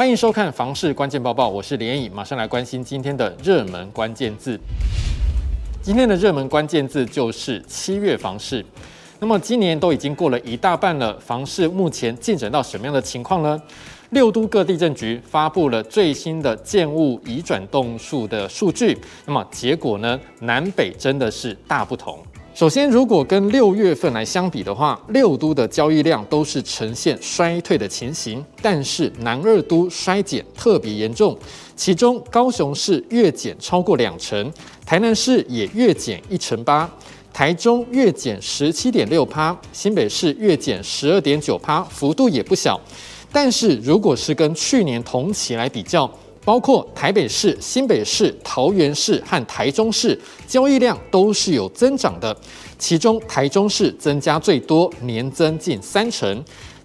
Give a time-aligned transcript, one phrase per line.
[0.00, 4.58] 欢迎收看房市关键报报，我是连颖，马上来关心今天的热门关键字。
[5.82, 8.64] 今天的热门关键字就是七月房市。
[9.18, 13.62] 那么今年都已经过了一大半了，房市目前进展到什么样的情况呢？
[14.08, 18.96] 六都各地政局发布了最新的建物移转栋数的数据，
[19.26, 20.18] 那么结果呢？
[20.40, 22.18] 南北真的是大不同。
[22.52, 31.36] 首先，如果跟六月份来相比的话，六都的交易量都是呈现衰退的情形，但是南二都衰减特别严重，
[31.74, 34.52] 其中高雄市月减超过两成，
[34.84, 36.90] 台南市也月减一成八，
[37.32, 42.78] 台中月减十七点六趴，新北市月减十二点九趴，幅度也不小。
[43.32, 46.10] 但是如果是跟去年同期来比较，
[46.44, 52.34] 包括台北市、新北市、桃园市和台中市交易量都是有增长的，
[52.78, 56.36] 其中台中市增加最多，年增近三成；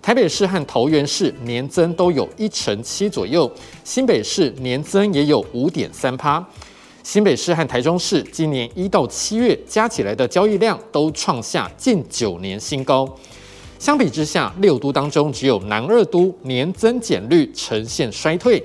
[0.01, 3.49] 台北市和桃园市年增都有一成七左右，
[3.83, 6.45] 新北市年增也有五点三趴。
[7.01, 13.07] 新北市和台中市今年一到七月加起来的交易量都创下近九年新高。
[13.77, 18.61] 相比之下，六都当中只有南二都年增减率呈现衰退。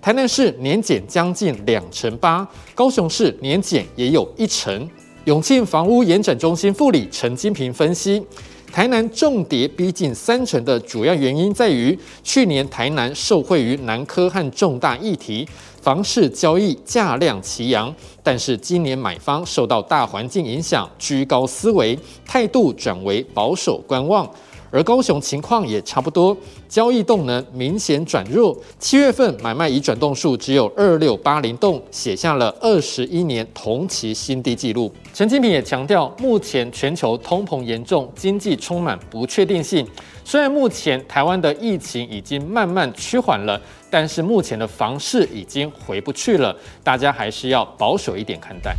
[0.00, 4.88] 台南市年减将近两成八，高雄市年减也有一成。
[5.24, 8.24] 永庆房屋延展中心副理陈金平分析，
[8.72, 15.46] 台南重跌逼近三成的主要原因在于，去年台南受惠于南科和重大议题，
[15.82, 24.26] 房市交易价量齐扬，但是今年买方受到大环境影响，居高思维，态度转为保守观望。
[24.70, 26.36] 而高雄情况也差不多，
[26.68, 28.56] 交易动能明显转弱。
[28.78, 34.92] 七月份买卖已转动数只有二六八零栋，写下了二十一年同期新低纪录。
[35.14, 39.86] 陈金平也强调，目前全球通膨严重，经济充满不确定性。
[40.24, 43.58] 虽然目前台湾的疫情已经慢慢趋缓了，
[43.88, 46.54] 但是目前的房市已经回不去了，
[46.84, 48.76] 大家还是要保守一点看待。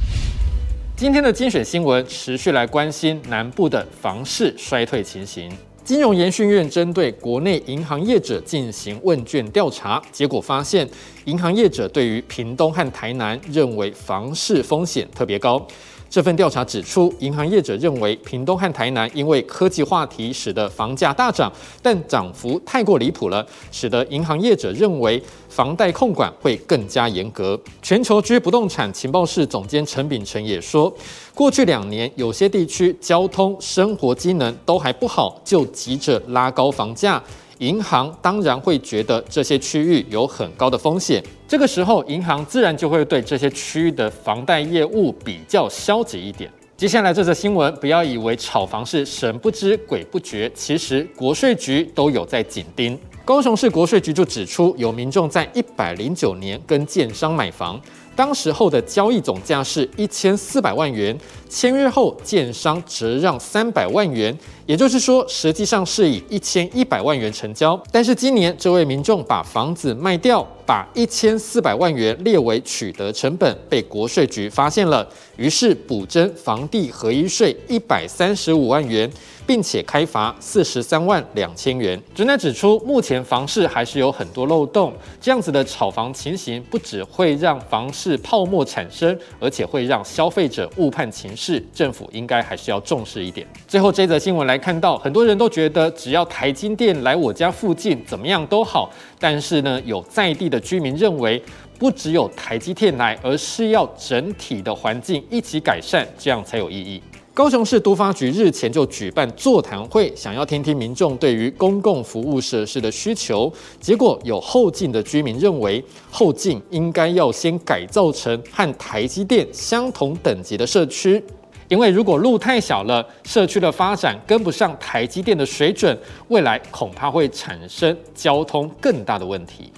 [0.95, 5.50] 今天的精选新闻持续来关心南部的房市衰退情形。
[5.89, 10.88] 金融研讯院针对国内银行业者进行问卷调查，结果发现，
[11.25, 15.67] 银行业者对于屏东和台南认为房市风险特别高。
[16.09, 21.51] 这份调查指出，银行业者认为屏东和台南因为科技话题使得房价大涨，
[21.83, 27.59] 但涨幅太过离谱了，使得银行业者认为房贷控管会更加严格。
[27.81, 30.91] 全球居不动产情报室总监陈秉承也说，
[31.35, 37.21] 过去两年有些地区交通、生活机能都还不好，就急着拉高房价。
[37.59, 46.49] 银行当然会觉得这些区域有很高的风险，这个时候银行自然就会对这些区域的房贷业务比较消极一点。
[46.77, 52.97] 接下来这则新闻，不要以为炒房是神不知鬼不觉，其实国税局都有在紧盯。
[53.25, 57.79] 高雄市国税局就指出，有民众在一百零九年跟建商买房。
[58.19, 67.81] 当时候的交易总价是一千四百万元，签约后建商折让三百万元，也就是说，实际上是以一千一百万元成交。
[67.94, 75.07] 但是今年这位民众把房子卖掉，把一千四百万元列为取得成本，被国税局发现了，
[75.38, 79.09] 于是补征房地合一税一百三十五万元。
[79.49, 81.99] 并且开罚四十三万两千元。
[82.13, 91.59] 专家指出，目前房市还是有很多漏洞，这样子的炒房情形不只会让房市泡沫产生，而且会让消费者误判情势。
[91.73, 93.47] 政府应该还是要重视一点。
[93.67, 98.88] 最后这则新闻来看到，很多人都觉得只要台积电来我家附近怎么样都好，
[99.19, 101.41] 但是呢，有在地的居民认为，
[101.79, 107.01] 不只有台积电来，而是要整体的环境一起改善，这样才有意义。
[107.34, 113.51] 高雄市都发局日前就举办座谈会，想要听听民众对于公共服务设施的需求。
[113.79, 115.81] 结果有后进的居民认为，
[116.12, 121.23] 后进应该要先改造成和台积电相同等级的社区，
[121.69, 129.71] 因为如果路太小了，社区的发展跟不上台积电的水准，未来恐怕会产生交通更大的问题。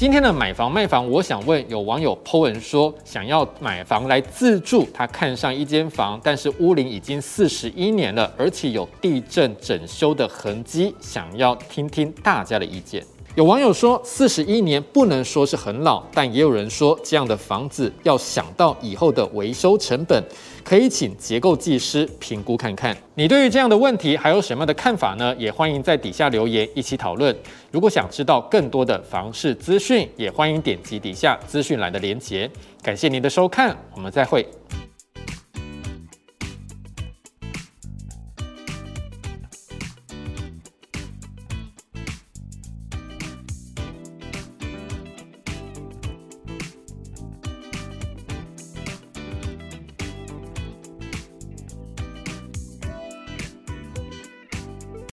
[0.00, 13.04] 今天的买房卖房，我想问有网友 po 文说，想要买房来自住，他看上一间房，但是屋龄已经四十一年了，而且有地震整修的痕迹，想要听听大家的意见。
[13.36, 20.22] 有网友说，四十一年不能说是很老，但也有人说，这样的房子要想到以后的维修成本，
[20.64, 22.96] 可以请结构技师评估看看。
[23.14, 25.32] 你对于这样的问题还有什么的看法呢？
[25.38, 27.34] 也欢迎在底下留言一起讨论。
[27.70, 32.50] 如果想知道更多的房市资讯，也欢迎点击底下资讯栏的连结。
[32.82, 34.44] 感谢您的收看，我们再会。